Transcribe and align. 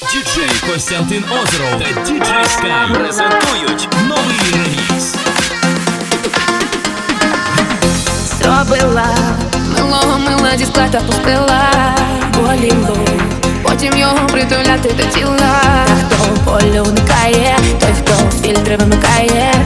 Діджей 0.00 0.72
Костянтин 0.72 1.24
Озеров 1.24 1.80
та 1.80 2.00
Діджей 2.02 2.44
Скай 2.44 2.94
презентують 2.94 3.88
новий 4.08 4.52
ремікс. 4.52 5.14
Зробила 8.38 9.06
милого 9.74 10.18
мила 10.18 10.56
зі 10.58 10.66
склада 10.66 11.00
пустила 11.00 11.70
боліло, 12.34 12.96
потім 13.62 13.96
його 13.96 14.26
притуляти 14.26 14.90
до 14.92 15.02
тіла. 15.02 15.60
Хто 16.06 16.50
полюнкає, 16.50 17.56
той 17.80 17.92
хто 17.98 18.30
фільтри 18.42 18.76
вимикає. 18.76 19.59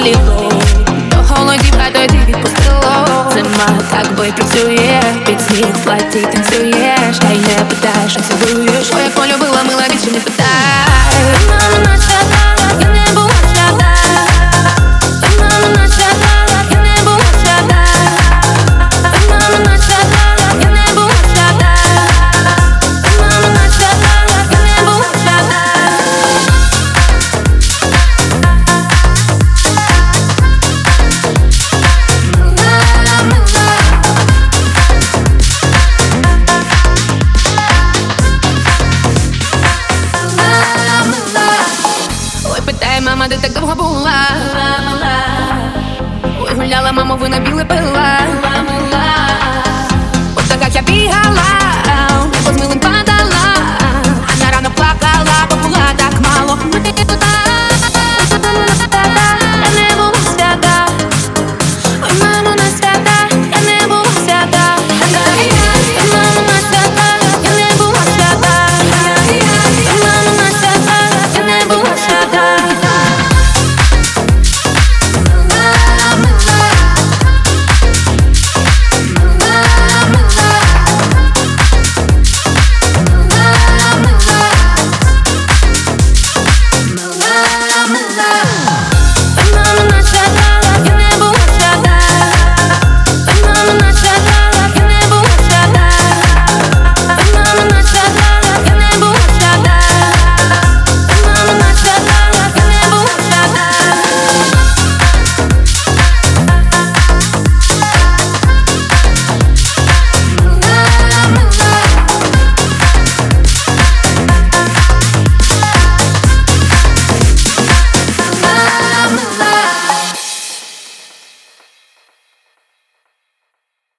літо 0.00 0.52
До 1.10 1.16
голові 1.16 1.72
гадають 1.78 2.28
від 2.28 2.42
пустило 2.42 3.06
Зима 3.34 3.68
так 3.90 4.16
би 4.16 4.32
працює 4.32 5.00
Мама, 43.10 43.28
де 43.28 43.36
так 43.36 43.52
довго 43.52 43.74
була, 43.74 44.12
Ой, 46.42 46.54
гуляла, 46.54 46.92
мамо, 46.92 47.16
ви 47.16 47.28
на 47.28 47.38
біле 47.38 47.64
пила. 47.64 48.18